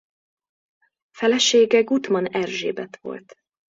[1.17, 3.35] Felesége Guttmann Erzsébet volt.